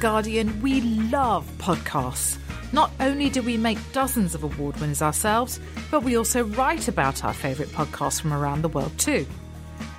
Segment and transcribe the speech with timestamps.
[0.00, 2.38] Guardian, we love podcasts.
[2.72, 7.22] Not only do we make dozens of award winners ourselves, but we also write about
[7.22, 9.26] our favourite podcasts from around the world too.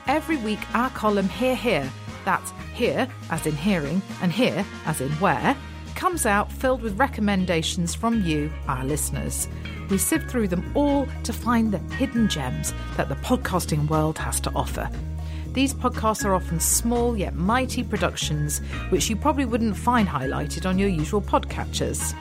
[0.07, 1.87] Every week, our column Hear Here,
[2.25, 5.55] that's hear as in hearing and here as in where,
[5.93, 9.47] comes out filled with recommendations from you, our listeners.
[9.91, 14.39] We sift through them all to find the hidden gems that the podcasting world has
[14.41, 14.89] to offer.
[15.53, 20.79] These podcasts are often small yet mighty productions, which you probably wouldn't find highlighted on
[20.79, 22.15] your usual podcatchers.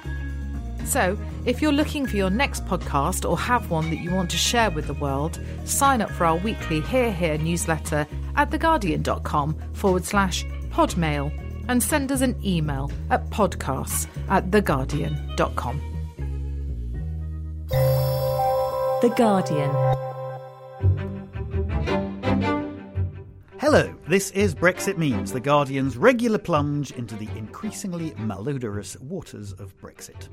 [0.84, 4.36] So, if you're looking for your next podcast or have one that you want to
[4.36, 10.05] share with the world, sign up for our weekly Hear Here newsletter at theguardian.com forward
[10.05, 11.33] slash podmail
[11.69, 15.81] and send us an email at podcasts at theguardian.com.
[19.01, 21.09] The Guardian.
[23.61, 29.78] Hello, this is Brexit Means, The Guardian's regular plunge into the increasingly malodorous waters of
[29.78, 30.28] Brexit.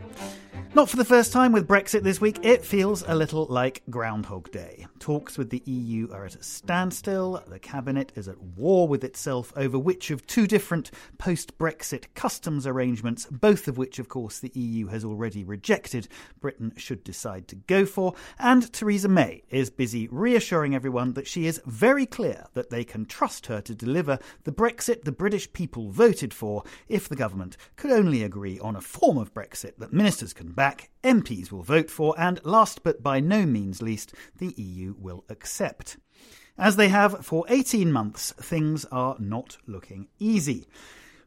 [0.73, 4.50] Not for the first time with Brexit this week, it feels a little like Groundhog
[4.51, 4.88] Day.
[5.00, 9.51] Talks with the EU are at a standstill, the Cabinet is at war with itself
[9.57, 14.53] over which of two different post Brexit customs arrangements, both of which, of course, the
[14.56, 16.07] EU has already rejected,
[16.40, 21.46] Britain should decide to go for, and Theresa May is busy reassuring everyone that she
[21.46, 25.89] is very clear that they can trust her to deliver the Brexit the British people
[25.89, 30.33] voted for if the government could only agree on a form of Brexit that ministers
[30.33, 34.94] can back, MPs will vote for, and last but by no means least, the EU
[35.00, 35.97] will accept.
[36.59, 40.67] As they have for 18 months, things are not looking easy.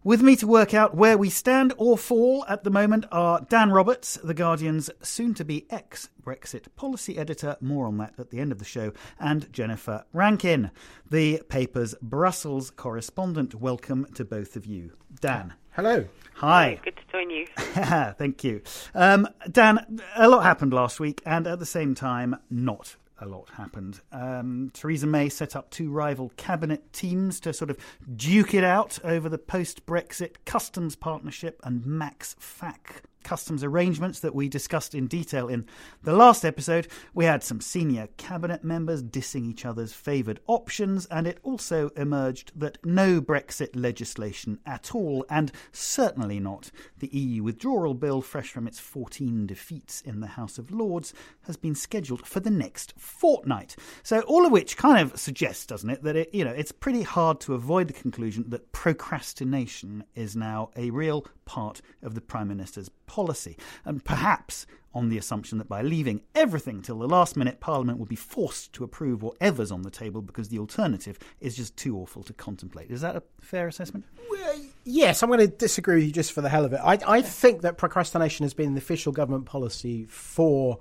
[0.03, 3.71] With me to work out where we stand or fall at the moment are Dan
[3.71, 8.39] Roberts, The Guardian's soon to be ex Brexit policy editor, more on that at the
[8.39, 10.71] end of the show, and Jennifer Rankin,
[11.11, 13.57] the paper's Brussels correspondent.
[13.57, 14.93] Welcome to both of you.
[15.21, 15.53] Dan.
[15.73, 16.07] Hello.
[16.37, 16.81] Hi.
[16.83, 17.47] Good to join you.
[17.59, 18.63] Thank you.
[18.95, 23.49] Um, Dan, a lot happened last week, and at the same time, not a lot
[23.51, 24.01] happened.
[24.13, 27.79] Um, Theresa May set up two rival cabinet teams to sort of
[28.17, 34.35] duke it out over the post Brexit customs partnership and Max FAC customs arrangements that
[34.35, 35.67] we discussed in detail in
[36.03, 36.89] the last episode.
[37.15, 42.53] We had some senior cabinet members dissing each other's favoured options, and it also emerged
[42.57, 48.67] that no Brexit legislation at all, and certainly not the EU withdrawal bill, fresh from
[48.67, 53.77] its 14 defeats in the House of Lords, has been scheduled for the next fortnight.
[54.03, 57.03] So, all of which kind of suggests, doesn't it, that it, you know it's pretty
[57.03, 62.49] hard to avoid the conclusion that procrastination is now a real part of the Prime
[62.49, 67.61] Minister's policy, and perhaps on the assumption that by leaving everything till the last minute,
[67.61, 71.77] Parliament will be forced to approve whatever's on the table because the alternative is just
[71.77, 72.91] too awful to contemplate.
[72.91, 74.05] Is that a fair assessment?
[74.31, 76.81] Well, yes, I'm going to disagree with you just for the hell of it.
[76.83, 80.79] I, I think that procrastination has been the official government policy for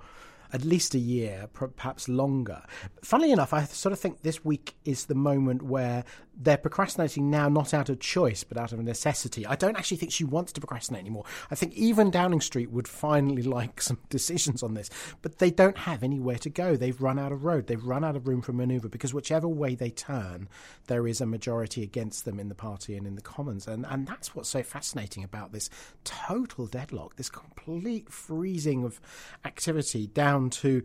[0.52, 2.62] at least a year, perhaps longer.
[3.02, 6.04] Funnily enough, I sort of think this week is the moment where
[6.42, 9.46] they're procrastinating now, not out of choice, but out of necessity.
[9.46, 11.24] I don't actually think she wants to procrastinate anymore.
[11.50, 14.88] I think even Downing Street would finally like some decisions on this,
[15.20, 16.76] but they don't have anywhere to go.
[16.76, 17.66] They've run out of road.
[17.66, 20.48] They've run out of room for manoeuvre because whichever way they turn,
[20.86, 23.68] there is a majority against them in the party and in the Commons.
[23.68, 25.68] And, and that's what's so fascinating about this
[26.04, 28.98] total deadlock, this complete freezing of
[29.44, 30.82] activity down to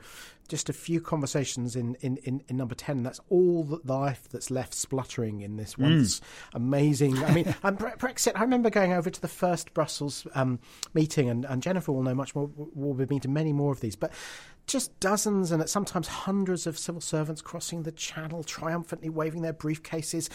[0.47, 3.03] just a few conversations in, in, in, in number 10.
[3.03, 6.24] That's all the life that's left spluttering in this once mm.
[6.53, 7.24] amazing.
[7.24, 10.59] I mean, and Brexit, I remember going over to the first Brussels um,
[10.94, 13.95] meeting, and, and Jennifer will know much more, We'll be meeting many more of these.
[13.95, 14.12] But
[14.68, 20.30] just dozens and sometimes hundreds of civil servants crossing the channel, triumphantly waving their briefcases,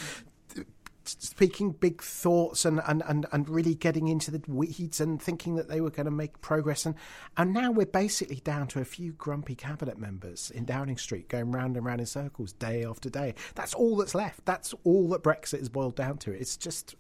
[1.18, 5.68] speaking big thoughts and, and, and, and really getting into the weeds and thinking that
[5.68, 6.86] they were going to make progress.
[6.86, 6.94] And,
[7.36, 11.52] and now we're basically down to a few grumpy cabinet members in Downing Street going
[11.52, 13.34] round and round in circles day after day.
[13.54, 14.44] That's all that's left.
[14.44, 16.32] That's all that Brexit is boiled down to.
[16.32, 16.94] It's just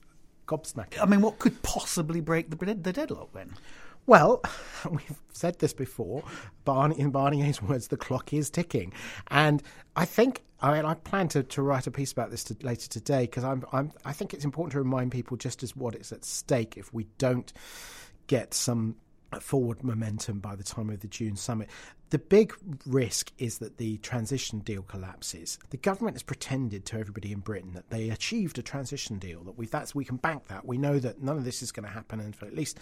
[0.46, 1.00] gobsmacking.
[1.00, 3.54] I mean, what could possibly break the, the deadlock then?
[4.06, 4.42] Well,
[4.90, 6.22] we've said this before.
[6.64, 8.92] Barney, in Barnier's words, the clock is ticking,
[9.28, 9.62] and
[9.96, 12.88] I think I mean I plan to, to write a piece about this to, later
[12.88, 16.12] today because I'm, I'm I think it's important to remind people just as what is
[16.12, 17.52] at stake if we don't
[18.26, 18.96] get some
[19.38, 21.68] forward momentum by the time of the June summit.
[22.10, 22.52] The big
[22.86, 25.58] risk is that the transition deal collapses.
[25.70, 29.56] The government has pretended to everybody in Britain that they achieved a transition deal, that
[29.56, 30.66] we that's we can bank that.
[30.66, 32.80] We know that none of this is going to happen and for at least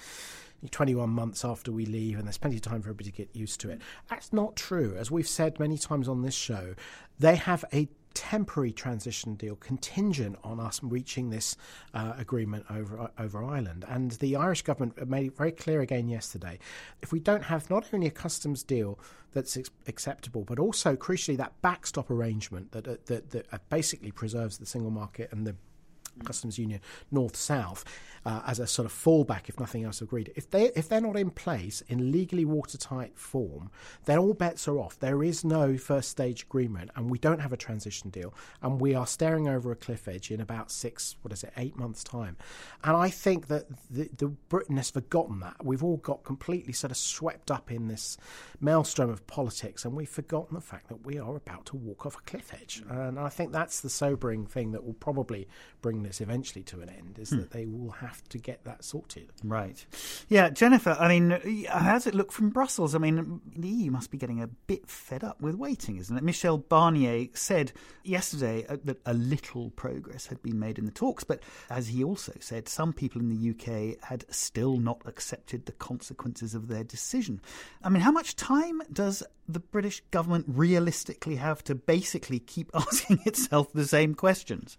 [0.70, 3.60] 21 months after we leave, and there's plenty of time for everybody to get used
[3.60, 3.80] to it.
[4.08, 4.96] That's not true.
[4.98, 6.74] As we've said many times on this show,
[7.18, 11.56] they have a temporary transition deal contingent on us reaching this
[11.94, 13.84] uh, agreement over over Ireland.
[13.88, 16.58] And the Irish government made it very clear again yesterday:
[17.00, 18.98] if we don't have not only a customs deal
[19.34, 24.58] that's ex- acceptable, but also crucially that backstop arrangement that that, that uh, basically preserves
[24.58, 25.54] the single market and the
[26.24, 26.80] customs union
[27.10, 27.84] north south
[28.24, 30.32] uh, as a sort of fallback if nothing else agreed.
[30.36, 33.70] If they if they're not in place in legally watertight form,
[34.04, 34.98] then all bets are off.
[34.98, 38.94] There is no first stage agreement, and we don't have a transition deal, and we
[38.94, 42.36] are staring over a cliff edge in about six what is it eight months time.
[42.84, 45.64] And I think that the, the Britain has forgotten that.
[45.64, 48.16] We've all got completely sort of swept up in this
[48.60, 52.16] maelstrom of politics, and we've forgotten the fact that we are about to walk off
[52.16, 52.82] a cliff edge.
[52.88, 55.48] And I think that's the sobering thing that will probably
[55.80, 57.36] bring this eventually to an end is hmm.
[57.36, 59.30] that they will have to get that sorted.
[59.44, 59.84] Right.
[60.28, 62.94] Yeah, Jennifer, I mean, how does it look from Brussels?
[62.94, 66.24] I mean, the EU must be getting a bit fed up with waiting, isn't it?
[66.24, 67.72] Michel Barnier said
[68.02, 72.02] yesterday uh, that a little progress had been made in the talks, but as he
[72.02, 76.84] also said, some people in the UK had still not accepted the consequences of their
[76.84, 77.40] decision.
[77.84, 83.20] I mean, how much time does the British government realistically have to basically keep asking
[83.26, 84.78] itself the same questions?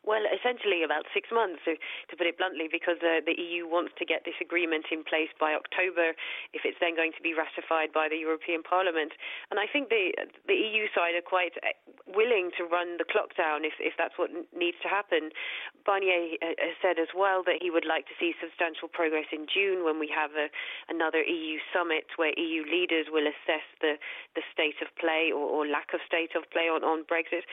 [0.00, 1.76] Well, essentially about six months, to,
[2.16, 5.52] put it bluntly, because uh, the EU wants to get this agreement in place by
[5.52, 6.16] October,
[6.56, 9.12] if it's then going to be ratified by the European Parliament.
[9.52, 10.16] And I think the
[10.48, 11.76] the EU side are quite uh,
[12.08, 15.36] willing to run the clock down if if that's what needs to happen.
[15.84, 19.44] Barnier uh, has said as well that he would like to see substantial progress in
[19.52, 20.48] June when we have a,
[20.88, 24.00] another EU summit where EU leaders will assess the
[24.32, 27.44] the state of play or, or lack of state of play on on Brexit.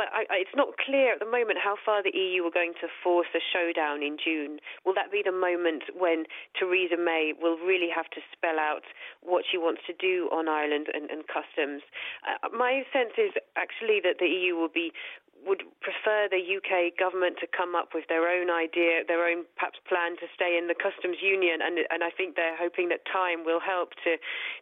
[0.00, 2.88] But I, it's not clear at the moment how far the EU are going to
[3.04, 4.56] force a showdown in June?
[4.86, 6.24] Will that be the moment when
[6.56, 8.88] Theresa May will really have to spell out
[9.20, 11.84] what she wants to do on Ireland and, and customs?
[12.24, 14.90] Uh, my sense is actually that the EU will be
[15.46, 19.78] would prefer the UK government to come up with their own idea, their own perhaps
[19.88, 23.44] plan to stay in the customs union, and and I think they're hoping that time
[23.44, 24.16] will help to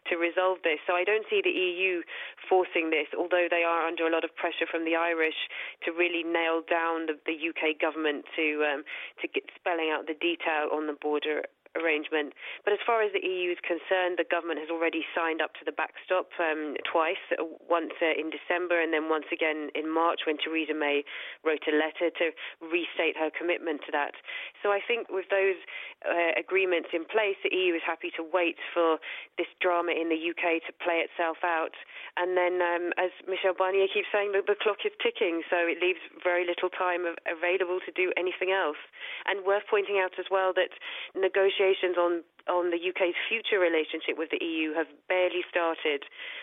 [0.09, 0.79] to resolve this.
[0.87, 2.01] So I don't see the EU
[2.47, 5.37] forcing this, although they are under a lot of pressure from the Irish
[5.85, 8.81] to really nail down the, the UK government to um,
[9.21, 11.43] to get spelling out the detail on the border
[11.77, 12.33] arrangement.
[12.65, 15.63] But as far as the EU is concerned, the government has already signed up to
[15.65, 20.25] the backstop um, twice, uh, once uh, in December and then once again in March
[20.25, 21.05] when Theresa May
[21.45, 22.33] wrote a letter to
[22.65, 24.17] restate her commitment to that.
[24.65, 25.59] So I think with those
[26.01, 28.97] uh, agreements in place, the EU is happy to wait for
[29.37, 31.77] this drama in the UK to play itself out.
[32.17, 35.77] And then, um, as Michel Barnier keeps saying, the, the clock is ticking, so it
[35.77, 38.81] leaves very little time available to do anything else.
[39.29, 40.73] And worth pointing out as well that
[41.13, 46.01] negotiations negotiations on on the UK's future relationship with the EU have barely started.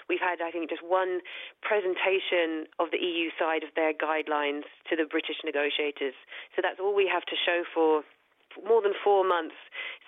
[0.08, 1.18] We've had, I think, just one
[1.66, 6.14] presentation of the EU side of their guidelines to the British negotiators.
[6.54, 8.06] So that's all we have to show for
[8.64, 9.56] more than four months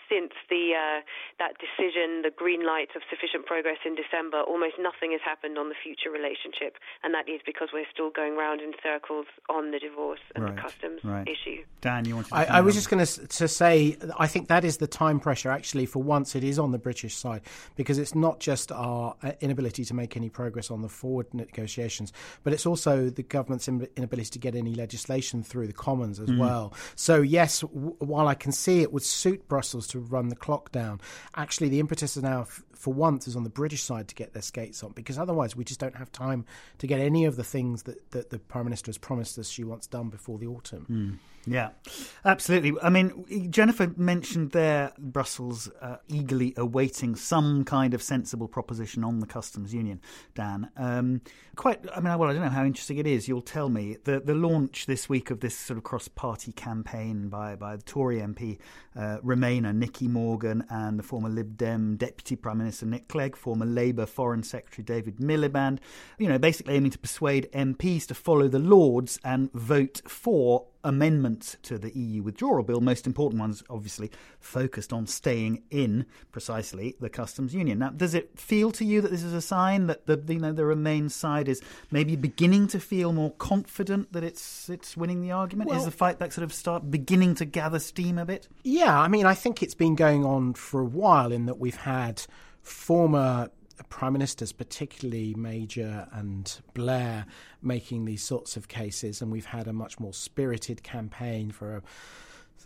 [0.08, 1.00] since the uh,
[1.38, 5.68] that decision, the green light of sufficient progress in December, almost nothing has happened on
[5.68, 9.78] the future relationship, and that is because we're still going round in circles on the
[9.78, 11.28] divorce and right, the customs right.
[11.28, 11.62] issue.
[11.80, 12.32] Dan, you wanted?
[12.32, 15.50] I, I was just going to say, I think that is the time pressure.
[15.50, 17.42] Actually, for once, it is on the British side
[17.76, 22.12] because it's not just our uh, inability to make any progress on the forward negotiations,
[22.42, 26.38] but it's also the government's inability to get any legislation through the Commons as mm.
[26.38, 26.72] well.
[26.96, 30.72] So yes, w- while I can see it would suit Brussels to run the clock
[30.72, 31.00] down.
[31.36, 34.82] Actually, the impetus now, for once, is on the British side to get their skates
[34.82, 36.46] on because otherwise we just don't have time
[36.78, 39.64] to get any of the things that, that the Prime Minister has promised us she
[39.64, 40.86] wants done before the autumn.
[40.90, 41.18] Mm.
[41.50, 41.70] Yeah,
[42.24, 42.74] absolutely.
[42.82, 49.20] I mean, Jennifer mentioned there Brussels uh, eagerly awaiting some kind of sensible proposition on
[49.20, 50.00] the customs union.
[50.34, 51.22] Dan, um,
[51.56, 51.80] quite.
[51.94, 53.28] I mean, well, I don't know how interesting it is.
[53.28, 57.28] You'll tell me the the launch this week of this sort of cross party campaign
[57.28, 58.58] by by the Tory MP
[58.94, 63.64] uh, Remainer Nicky Morgan and the former Lib Dem Deputy Prime Minister Nick Clegg, former
[63.66, 65.78] Labour Foreign Secretary David Miliband.
[66.18, 71.56] You know, basically aiming to persuade MPs to follow the Lords and vote for amendments
[71.62, 77.08] to the EU withdrawal bill, most important ones obviously focused on staying in precisely the
[77.08, 77.78] customs union.
[77.78, 80.52] Now, does it feel to you that this is a sign that the you know
[80.52, 85.32] the Remain side is maybe beginning to feel more confident that it's it's winning the
[85.32, 85.70] argument?
[85.70, 88.48] Well, is the fight back sort of start beginning to gather steam a bit?
[88.64, 91.76] Yeah, I mean, I think it's been going on for a while in that we've
[91.76, 92.22] had
[92.62, 93.50] former
[93.88, 97.26] prime ministers, particularly Major and Blair,
[97.62, 101.82] making these sorts of cases, and we've had a much more spirited campaign for a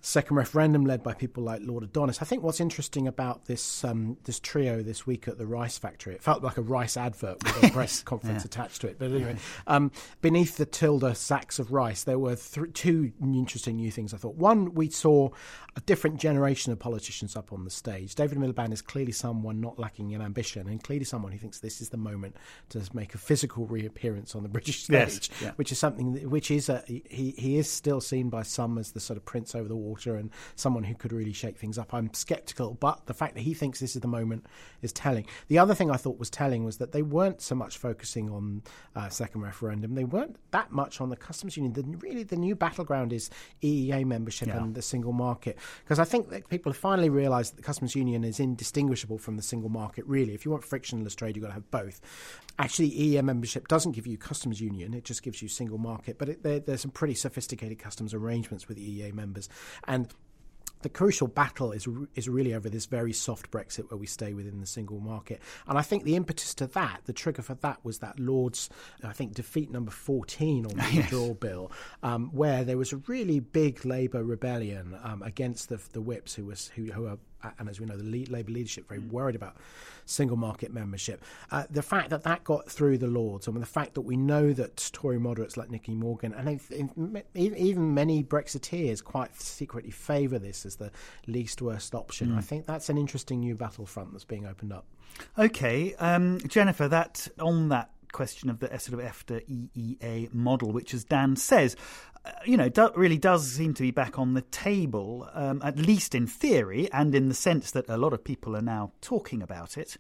[0.05, 2.21] second referendum led by people like Lord Adonis.
[2.21, 6.15] I think what's interesting about this um, this trio this week at the rice factory,
[6.15, 8.47] it felt like a rice advert with a press conference yeah.
[8.47, 8.99] attached to it.
[8.99, 9.37] But anyway,
[9.69, 14.13] um, beneath the Tilda sacks of rice, there were th- two interesting new things.
[14.13, 15.31] I thought one, we saw
[15.77, 18.17] a different generation of politicians up on the stage.
[18.17, 21.81] David Miliband is clearly someone not lacking in ambition, and clearly someone who thinks this
[21.81, 22.37] is the moment
[22.71, 25.43] to make a physical reappearance on the British stage, yes.
[25.43, 25.51] yeah.
[25.53, 28.91] which is something that, which is a, he he is still seen by some as
[28.91, 31.95] the sort of prince over the wall and someone who could really shake things up.
[31.95, 34.47] I'm skeptical, but the fact that he thinks this is the moment
[34.83, 35.27] is telling.
[35.49, 38.63] The other thing I thought was telling was that they weren't so much focusing on
[38.97, 39.95] uh, second referendum.
[39.95, 41.73] They weren't that much on the customs union.
[41.73, 43.31] The, really, the new battleground is
[43.63, 44.59] EEA membership yeah.
[44.59, 45.59] and the single market.
[45.85, 49.37] Because I think that people have finally realised that the customs union is indistinguishable from
[49.37, 50.07] the single market.
[50.07, 52.01] Really, if you want frictionless trade, you've got to have both.
[52.59, 56.19] Actually, EEA membership doesn't give you customs union; it just gives you single market.
[56.19, 59.49] But it, there, there's some pretty sophisticated customs arrangements with EEA members,
[59.87, 60.13] and
[60.83, 64.61] the crucial battle is is really over this very soft Brexit where we stay within
[64.61, 65.41] the single market.
[65.67, 68.69] And I think the impetus to that, the trigger for that, was that Lord's,
[69.03, 70.97] I think, defeat number 14 on the yes.
[70.97, 71.73] withdrawal bill,
[72.03, 76.45] um, where there was a really big Labour rebellion um, against the, the whips who
[76.45, 77.19] was who, who are
[77.59, 79.57] and as we know, the lead, Labour leadership very worried about
[80.05, 81.23] single market membership.
[81.51, 84.53] Uh, the fact that that got through the Lords, and the fact that we know
[84.53, 86.61] that Tory moderates like Nicky Morgan and
[87.35, 90.91] even many Brexiteers quite secretly favour this as the
[91.27, 92.39] least worst option, mm.
[92.39, 94.85] I think that's an interesting new battlefront that's being opened up.
[95.39, 100.95] Okay, um, Jennifer, that on that question of the sort of EFTA EEA model, which,
[100.95, 101.77] as Dan says,
[102.45, 106.15] you know, do, really does seem to be back on the table, um, at least
[106.15, 109.77] in theory, and in the sense that a lot of people are now talking about
[109.77, 109.97] it.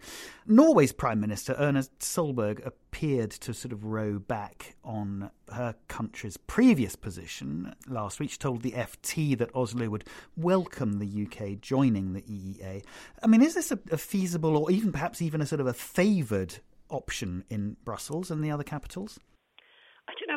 [0.47, 6.95] Norway's Prime Minister, Erna Solberg, appeared to sort of row back on her country's previous
[6.95, 8.31] position last week.
[8.31, 10.05] She told the FT that Oslo would
[10.37, 12.85] welcome the UK joining the EEA.
[13.23, 15.75] I mean, is this a, a feasible or even perhaps even a sort of a
[15.75, 19.19] favoured option in Brussels and the other capitals?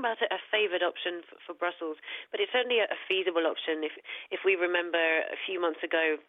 [0.05, 1.97] About a favoured option for, for Brussels,
[2.29, 3.81] but it's certainly a, a feasible option.
[3.81, 3.97] If
[4.29, 6.21] if we remember a few months ago,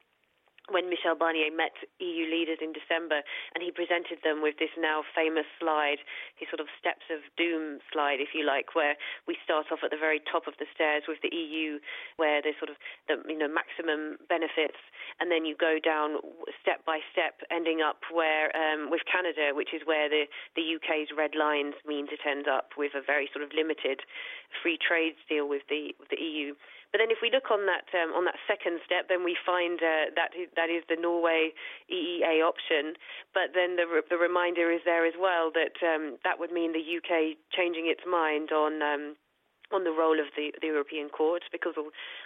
[0.71, 3.23] when Michel Barnier met EU leaders in December
[3.55, 6.03] and he presented them with this now famous slide,
[6.35, 9.91] his sort of steps of doom slide, if you like, where we start off at
[9.91, 11.79] the very top of the stairs with the EU,
[12.19, 14.79] where there's sort of the you know maximum benefits,
[15.21, 16.19] and then you go down
[16.61, 20.27] step by step, ending up where um, with Canada, which is where the
[20.59, 24.03] the UK's red lines means it ends up with a very sort of limited
[24.63, 26.55] free trade deal with the with the EU.
[26.97, 29.77] But then if we look on that um, on that second step, then we find
[29.85, 31.53] uh, that that is the Norway
[31.93, 32.97] EEA option.
[33.37, 36.81] But then the the reminder is there as well that um, that would mean the
[36.81, 38.81] UK changing its mind on.
[38.81, 39.21] Um,
[39.75, 41.75] on the role of the, the European Court, because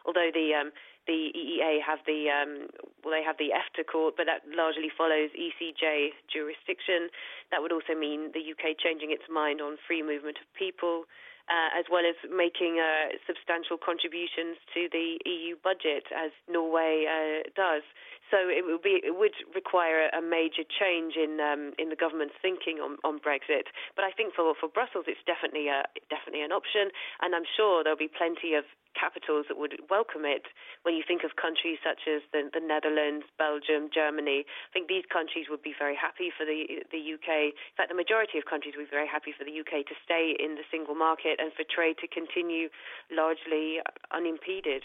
[0.05, 0.77] although the um,
[1.09, 2.69] the EEA have the um,
[3.01, 7.09] well, they have the EFTA Court, but that largely follows ECJ jurisdiction.
[7.51, 11.09] That would also mean the UK changing its mind on free movement of people,
[11.51, 17.43] uh, as well as making uh, substantial contributions to the EU budget, as Norway uh,
[17.59, 17.83] does.
[18.31, 22.39] So it would be it would require a major change in um, in the government's
[22.39, 23.67] thinking on, on Brexit.
[23.99, 27.83] But I think for for Brussels, it's definitely a definitely an option, and I'm sure
[27.83, 28.63] there'll be plenty of
[28.99, 30.51] capitals that would welcome it.
[30.83, 35.05] When you think of countries such as the, the, Netherlands, Belgium, Germany, I think these
[35.11, 37.55] countries would be very happy for the the UK.
[37.55, 40.37] In fact, the majority of countries would be very happy for the UK to stay
[40.39, 42.69] in the single market and for trade to continue
[43.11, 43.81] largely
[44.11, 44.85] unimpeded.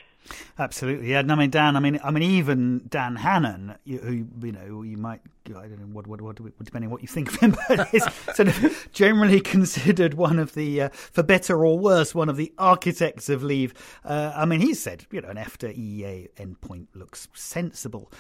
[0.58, 1.20] Absolutely, yeah.
[1.20, 1.76] And I mean, Dan.
[1.76, 5.86] I mean, I mean, even Dan Hannan, who you know, you might I don't know
[5.94, 9.40] what what what depending on what you think of him, but is sort of generally
[9.40, 13.74] considered one of the, uh, for better or worse, one of the architects of leave
[14.04, 18.12] Uh, I mean, he said, you know, an EFTA EEA endpoint looks sensible.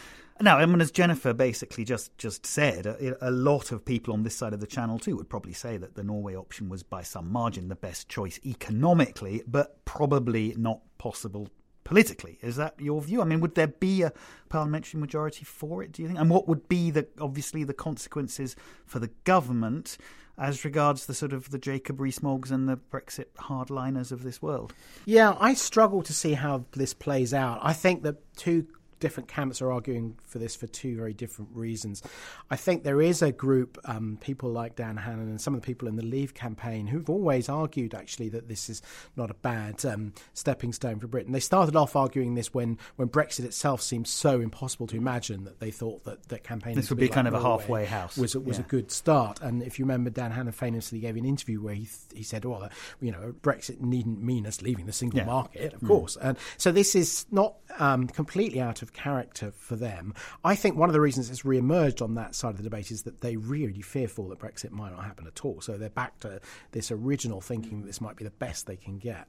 [0.41, 4.23] Now, I mean, as Jennifer basically just just said, a, a, lot of people on
[4.23, 7.03] this side of the channel too would probably say that the Norway option was by
[7.03, 11.47] some margin the best choice economically, but probably not possible
[11.85, 12.37] politically.
[12.41, 13.21] Is that your view?
[13.21, 14.11] I mean, would there be a
[14.49, 15.93] parliamentary majority for it?
[15.93, 16.19] Do you think?
[16.19, 19.97] And what would be the obviously the consequences for the government?
[20.37, 24.73] As regards the sort of the Jacob Rees-Moggs and the Brexit hardliners of this world?
[25.05, 27.59] Yeah, I struggle to see how this plays out.
[27.61, 28.67] I think that two
[28.99, 32.01] different camps are arguing for this for two very different reasons.
[32.49, 35.65] I think there is a group, um, people like Dan Hannan and some of the
[35.65, 38.81] people in the Leave campaign, who've always argued actually that this is
[39.15, 41.31] not a bad um, stepping stone for Britain.
[41.31, 45.59] They started off arguing this when, when Brexit itself seemed so impossible to imagine that
[45.59, 48.17] they thought that, that campaigning this would be, like kind of Norway a halfway house
[48.17, 48.63] was was yeah.
[48.63, 49.41] a good start.
[49.41, 52.69] And if you remember, Dan Hannan famously gave an interview where he he said, "Well,
[53.01, 55.25] you know, Brexit needn't mean us leaving the single yeah.
[55.25, 55.87] market, of mm.
[55.87, 60.13] course." And so this is not um, completely out of character for them.
[60.43, 63.03] I think one of the reasons it's re-emerged on that side of the debate is
[63.03, 65.61] that they really fearful that Brexit might not happen at all.
[65.61, 66.39] So they're back to
[66.71, 69.27] this original thinking that this might be the best they can get.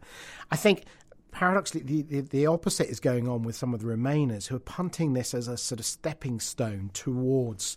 [0.50, 0.84] I think
[1.36, 4.60] paradoxically, the, the, the, opposite is going on with some of the Remainers who are
[4.60, 7.76] punting this as a sort of stepping stone towards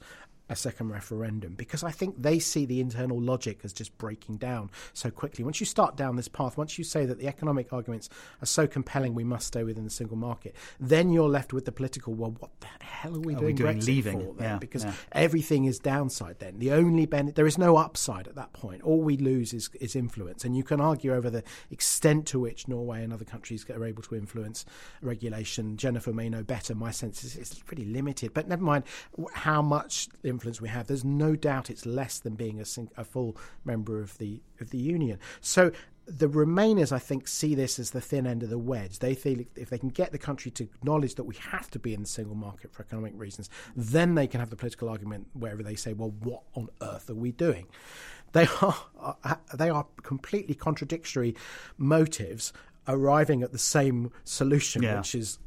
[0.49, 4.71] a second referendum because I think they see the internal logic as just breaking down
[4.93, 5.43] so quickly.
[5.43, 8.09] Once you start down this path, once you say that the economic arguments
[8.41, 11.71] are so compelling we must stay within the single market, then you're left with the
[11.71, 14.19] political, well, what the hell are we are doing, we doing Brexit leaving?
[14.19, 14.49] for then?
[14.49, 14.93] Yeah, because yeah.
[15.11, 16.57] everything is downside then.
[16.57, 18.81] The only benefit, there is no upside at that point.
[18.81, 20.43] All we lose is, is influence.
[20.43, 24.01] And you can argue over the extent to which Norway and other countries are able
[24.03, 24.65] to influence
[25.01, 25.77] regulation.
[25.77, 26.73] Jennifer may know better.
[26.73, 28.33] My sense is it's pretty limited.
[28.33, 28.85] But never mind
[29.33, 30.87] how much influence we have.
[30.87, 32.65] There's no doubt it's less than being a,
[32.99, 35.19] a full member of the of the union.
[35.41, 35.71] So
[36.09, 38.99] the Remainers, I think, see this as the thin end of the wedge.
[38.99, 41.93] They feel if they can get the country to acknowledge that we have to be
[41.93, 45.61] in the single market for economic reasons, then they can have the political argument wherever
[45.61, 47.67] they say, "Well, what on earth are we doing?"
[48.31, 51.35] They are uh, they are completely contradictory
[51.77, 52.53] motives
[52.87, 54.97] arriving at the same solution, yeah.
[54.97, 55.37] which is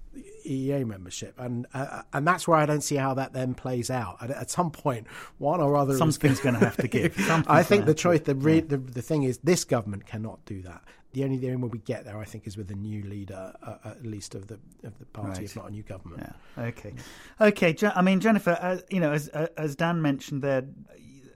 [0.46, 4.16] EEA membership, and uh, and that's where I don't see how that then plays out.
[4.20, 5.06] At, at some point,
[5.38, 7.14] one or other something's going to have to give.
[7.48, 8.62] I think the choice, the, re- yeah.
[8.66, 10.82] the the thing is, this government cannot do that.
[11.12, 13.52] The only the only way we get there, I think, is with a new leader,
[13.62, 15.42] uh, at least of the of the party, right.
[15.42, 16.34] if not a new government.
[16.56, 16.64] Yeah.
[16.64, 16.94] Okay.
[17.40, 17.76] Okay.
[17.94, 20.64] I mean, Jennifer, uh, you know, as uh, as Dan mentioned there,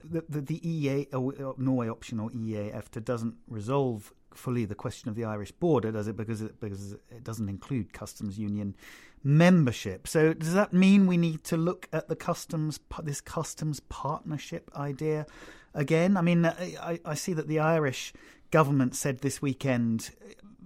[0.03, 5.15] the, the, the EEA Norway option or EEA EFTA doesn't resolve fully the question of
[5.15, 6.15] the Irish border, does it?
[6.15, 8.75] Because it, because it doesn't include customs union
[9.23, 10.07] membership.
[10.07, 15.25] So does that mean we need to look at the customs this customs partnership idea
[15.73, 16.17] again?
[16.17, 18.13] I mean, I, I see that the Irish
[18.51, 20.11] government said this weekend,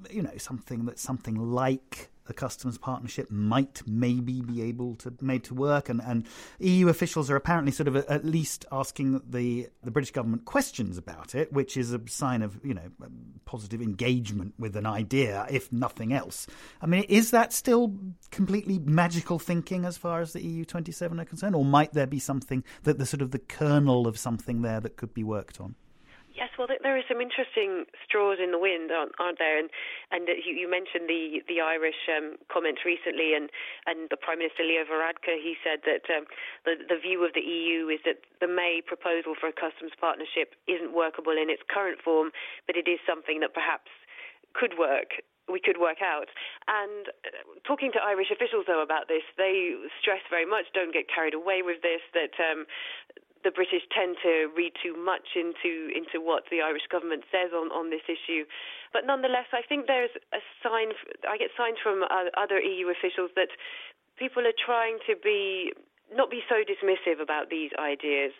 [0.09, 5.43] you know, something that something like the customs partnership might maybe be able to made
[5.43, 6.25] to work, and, and
[6.59, 11.35] EU officials are apparently sort of at least asking the the British government questions about
[11.35, 12.89] it, which is a sign of you know
[13.43, 16.47] positive engagement with an idea, if nothing else.
[16.81, 17.97] I mean, is that still
[18.29, 22.07] completely magical thinking as far as the EU twenty seven are concerned, or might there
[22.07, 25.59] be something that the sort of the kernel of something there that could be worked
[25.59, 25.75] on?
[26.41, 29.61] Yes, well, there are some interesting straws in the wind, aren't, there?
[29.61, 29.69] And
[30.09, 33.53] and you, you mentioned the the Irish um, comments recently, and
[33.85, 36.25] and the Prime Minister Leo Varadkar, he said that um,
[36.65, 40.57] the the view of the EU is that the May proposal for a customs partnership
[40.65, 42.33] isn't workable in its current form,
[42.65, 43.93] but it is something that perhaps
[44.57, 46.33] could work we could work out.
[46.65, 51.05] And uh, talking to Irish officials, though, about this, they stress very much don't get
[51.05, 52.65] carried away with this, that um,
[53.43, 57.71] the British tend to read too much into into what the Irish government says on,
[57.71, 58.45] on this issue.
[58.93, 60.93] But nonetheless, I think there's a sign.
[61.27, 62.03] I get signs from
[62.37, 63.49] other EU officials that
[64.17, 65.73] people are trying to be
[66.13, 68.33] not be so dismissive about these ideas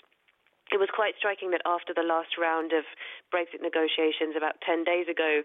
[0.72, 2.88] it was quite striking that after the last round of
[3.28, 5.44] Brexit negotiations about 10 days ago,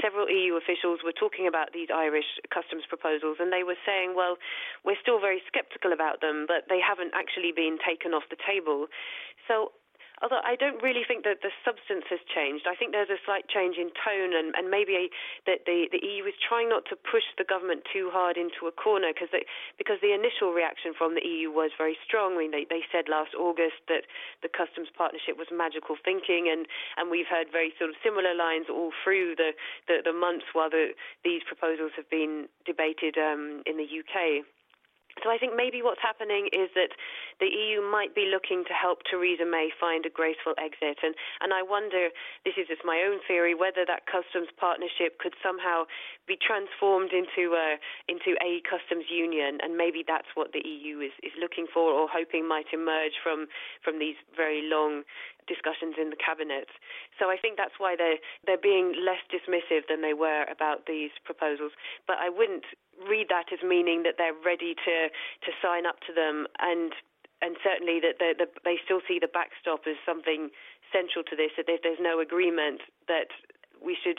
[0.00, 4.38] several EU officials were talking about these Irish customs proposals and they were saying, well,
[4.86, 8.86] we're still very sceptical about them, but they haven't actually been taken off the table.
[9.50, 9.74] So
[10.22, 12.66] although I don't really think that the substance has changed.
[12.66, 15.10] I think there's a slight change in tone, and, and maybe
[15.46, 18.74] that the, the EU is trying not to push the government too hard into a
[18.74, 19.30] corner because
[19.76, 22.34] because the initial reaction from the EU was very strong.
[22.34, 24.04] I mean, they, they said last August that
[24.42, 28.66] the customs partnership was magical thinking, and, and we've heard very sort of similar lines
[28.70, 29.52] all through the,
[29.86, 34.44] the, the months while the, these proposals have been debated um, in the UK.
[35.22, 36.92] So I think maybe what's happening is that
[37.40, 40.98] the EU might be looking to help Theresa May find a graceful exit.
[41.02, 42.10] And, and I wonder,
[42.44, 45.84] this is just my own theory, whether that customs partnership could somehow
[46.26, 49.58] be transformed into a, into a customs union.
[49.62, 53.46] And maybe that's what the EU is, is looking for or hoping might emerge from,
[53.82, 55.02] from these very long
[55.48, 56.68] discussions in the cabinet.
[57.16, 61.10] So I think that's why they're they're being less dismissive than they were about these
[61.24, 61.72] proposals.
[62.06, 62.68] But I wouldn't
[63.06, 64.96] read that as meaning that they're ready to
[65.46, 66.92] to sign up to them and
[67.40, 68.34] and certainly that they,
[68.64, 70.50] they still see the backstop as something
[70.90, 71.54] central to this.
[71.56, 73.30] That if there's no agreement, that
[73.78, 74.18] we should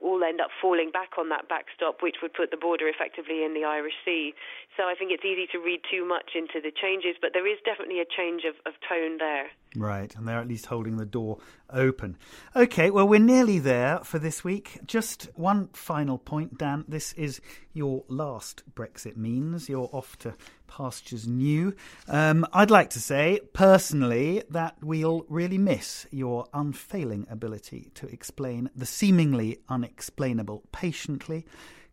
[0.00, 3.54] all end up falling back on that backstop, which would put the border effectively in
[3.54, 4.32] the Irish Sea.
[4.76, 7.58] So I think it's easy to read too much into the changes, but there is
[7.64, 9.50] definitely a change of, of tone there.
[9.74, 11.38] Right, and they're at least holding the door
[11.72, 12.16] open.
[12.54, 14.80] Okay, well, we're nearly there for this week.
[14.86, 16.84] Just one final point, Dan.
[16.88, 17.40] This is
[17.72, 19.68] your last Brexit means.
[19.68, 20.34] You're off to
[20.66, 21.74] pastures new.
[22.08, 28.70] Um, I'd like to say, personally, that we'll really miss your unfailing ability to explain
[28.74, 31.44] the seemingly unexplainable patiently,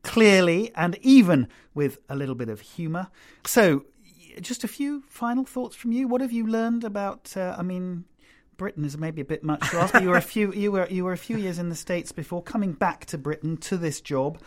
[0.03, 3.07] clearly, and even with a little bit of humour.
[3.45, 3.85] So,
[4.41, 6.07] just a few final thoughts from you.
[6.07, 7.35] What have you learned about?
[7.35, 8.05] Uh, I mean,
[8.59, 10.87] Britain is maybe a bit much to ask, but you were a few you were
[10.87, 14.01] you were a few years in the states before coming back to Britain to this
[14.01, 14.39] job.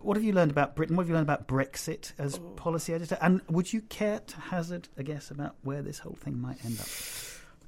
[0.00, 0.94] What have you learned about Britain?
[0.94, 2.40] What have you learned about Brexit as oh.
[2.50, 3.18] policy editor?
[3.20, 6.78] And would you care to hazard a guess about where this whole thing might end
[6.78, 6.86] up?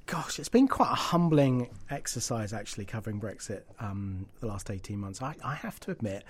[0.05, 5.21] Gosh, it's been quite a humbling exercise actually covering Brexit um, the last 18 months.
[5.21, 6.23] I, I have to admit,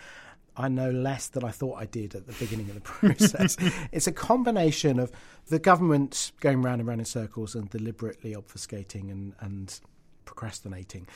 [0.62, 2.82] I know less than I thought I did at the beginning of the
[3.16, 3.58] process.
[3.92, 5.12] it's a combination of
[5.48, 9.80] the government going round and round in circles and deliberately obfuscating and, and
[10.26, 11.08] procrastinating.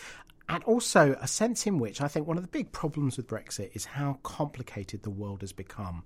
[0.49, 3.75] And also a sense in which I think one of the big problems with Brexit
[3.75, 6.03] is how complicated the world has become,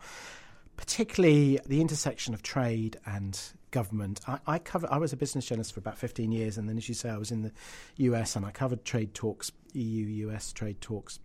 [0.77, 3.39] particularly the intersection of trade and
[3.71, 4.21] government.
[4.27, 4.87] I, I cover.
[4.89, 7.17] I was a business journalist for about 15 years, and then, as you say, I
[7.17, 7.51] was in the
[7.97, 11.19] US and I covered trade talks, EU-US trade talks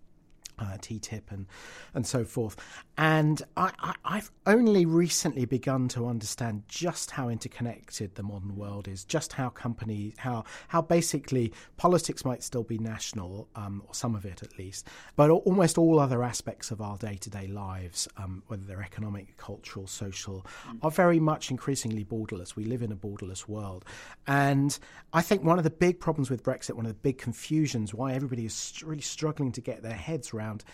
[0.59, 1.47] uh, TTIP and
[1.95, 2.57] and so forth.
[2.97, 3.73] And I,
[4.05, 9.49] have only recently begun to understand just how interconnected the modern world is, just how
[9.49, 14.57] companies, how how basically politics might still be national, um, or some of it at
[14.59, 14.87] least,
[15.17, 19.37] but almost all other aspects of our day to day lives, um, whether they're economic,
[19.37, 20.47] cultural, social,
[20.83, 22.55] are very much increasingly borderless.
[22.55, 23.85] We live in a borderless world,
[24.29, 24.79] and
[25.13, 28.13] I think one of the big problems with Brexit, one of the big confusions, why
[28.13, 30.65] everybody is really struggling to get their heads around around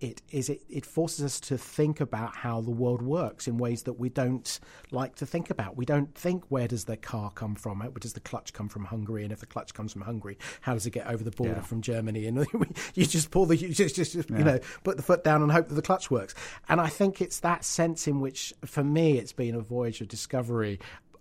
[0.00, 3.82] it is it, it forces us to think about how the world works in ways
[3.82, 4.58] that we don't
[4.90, 5.76] like to think about.
[5.76, 7.80] We don't think where does the car come from?
[7.80, 9.24] Where does the clutch come from Hungary?
[9.24, 11.60] And if the clutch comes from Hungary, how does it get over the border yeah.
[11.60, 12.26] from Germany?
[12.26, 12.46] And
[12.94, 14.38] you just pull the you just, just, just yeah.
[14.38, 16.34] you know put the foot down and hope that the clutch works.
[16.68, 20.08] And I think it's that sense in which, for me, it's been a voyage of
[20.08, 20.80] discovery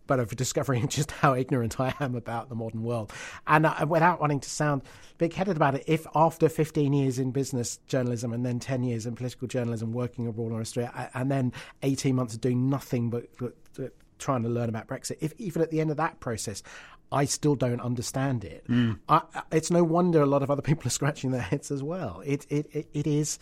[0.09, 3.13] but of discovering just how ignorant I am about the modern world.
[3.45, 4.81] And uh, without wanting to sound
[5.19, 9.05] big headed about it, if after 15 years in business journalism and then 10 years
[9.05, 13.25] in political journalism working abroad in Australia, and then 18 months of doing nothing but,
[13.37, 16.63] but, but trying to learn about Brexit, if even at the end of that process,
[17.11, 18.67] I still don't understand it.
[18.67, 18.97] Mm.
[19.07, 22.23] I, it's no wonder a lot of other people are scratching their heads as well.
[22.25, 23.37] It, it, it, it is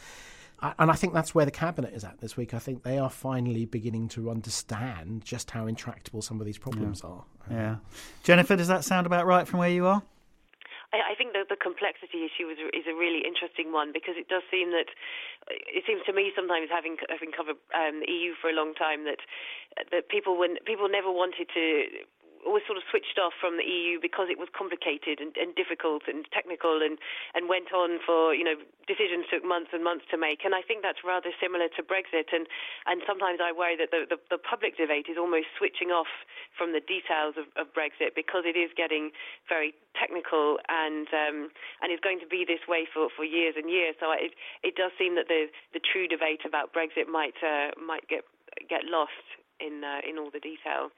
[0.62, 2.54] and I think that's where the cabinet is at this week.
[2.54, 7.02] I think they are finally beginning to understand just how intractable some of these problems
[7.04, 7.10] yeah.
[7.10, 7.26] are.
[7.50, 7.76] Yeah,
[8.24, 10.02] Jennifer, does that sound about right from where you are?
[10.94, 14.44] I, think that the complexity issue is, is a really interesting one because it does
[14.48, 14.88] seem that
[15.52, 19.04] it seems to me sometimes having having covered um, the EU for a long time
[19.04, 19.20] that
[19.92, 21.64] that people when people never wanted to
[22.50, 26.08] was sort of switched off from the EU because it was complicated and, and difficult
[26.08, 26.98] and technical and,
[27.36, 28.56] and went on for, you know,
[28.88, 30.48] decisions took months and months to make.
[30.48, 32.32] And I think that's rather similar to Brexit.
[32.32, 32.48] And,
[32.88, 36.10] and sometimes I worry that the, the, the public debate is almost switching off
[36.56, 39.12] from the details of, of Brexit because it is getting
[39.48, 41.50] very technical and um,
[41.82, 43.96] and is going to be this way for, for years and years.
[44.00, 44.34] So it,
[44.64, 48.24] it does seem that the, the true debate about Brexit might uh, might get
[48.70, 49.26] get lost
[49.60, 50.94] in uh, in all the detail.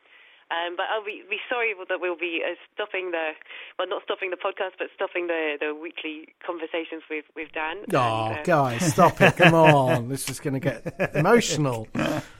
[0.51, 3.31] Um, but I'll be, be sorry that we'll be uh, stopping the,
[3.77, 7.77] well, not stopping the podcast, but stopping the, the weekly conversations with, with Dan.
[7.93, 8.43] Oh, and, uh...
[8.43, 9.37] guys, stop it.
[9.37, 10.09] Come on.
[10.09, 11.87] This is going to get emotional.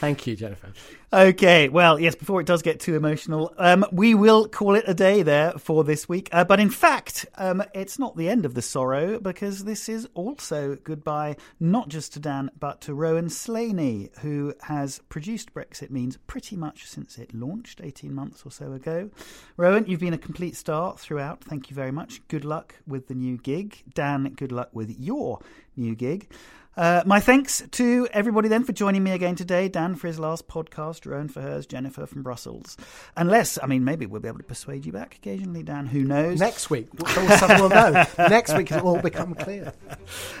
[0.00, 0.72] Thank you, Jennifer.
[1.10, 4.92] Okay, well, yes, before it does get too emotional, um, we will call it a
[4.92, 6.28] day there for this week.
[6.32, 10.06] Uh, but in fact, um, it's not the end of the sorrow because this is
[10.12, 16.18] also goodbye, not just to Dan, but to Rowan Slaney, who has produced Brexit Means
[16.26, 19.08] pretty much since it launched 18 months or so ago.
[19.56, 21.42] Rowan, you've been a complete star throughout.
[21.42, 22.20] Thank you very much.
[22.28, 23.82] Good luck with the new gig.
[23.94, 25.40] Dan, good luck with your
[25.74, 26.30] new gig.
[26.78, 29.68] Uh, my thanks to everybody then for joining me again today.
[29.68, 32.76] Dan for his last podcast, Rowan for hers, Jennifer from Brussels.
[33.16, 35.86] Unless, I mean, maybe we'll be able to persuade you back occasionally, Dan.
[35.86, 36.38] Who knows?
[36.38, 36.86] Next week,
[37.16, 38.04] all of a sudden we'll know.
[38.28, 39.72] Next week it'll all become clear.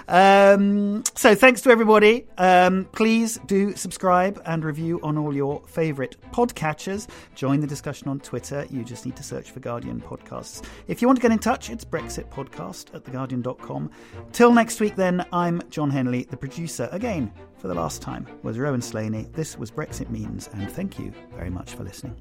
[0.06, 2.24] Um, so thanks to everybody.
[2.38, 7.08] Um, please do subscribe and review on all your favourite podcatchers.
[7.34, 8.64] Join the discussion on Twitter.
[8.70, 10.64] You just need to search for Guardian Podcasts.
[10.86, 13.90] If you want to get in touch, it's Brexit Podcast at theguardian.com.
[14.30, 16.88] Till next week, then, I'm John Henley, the producer.
[16.92, 19.28] Again, for the last time, was Rowan Slaney.
[19.32, 22.16] This was Brexit Means, and thank you very much for listening.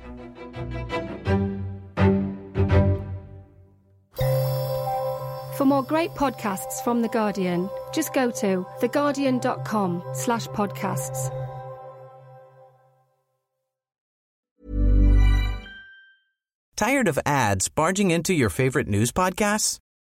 [5.57, 11.33] For more great podcasts from The Guardian, just go to theguardian.com slash podcasts.
[16.75, 19.79] Tired of ads barging into your favorite news podcasts?